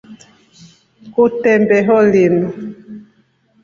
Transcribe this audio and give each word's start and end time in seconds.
Kutembeho 1.13 1.95
linu. 2.11 2.47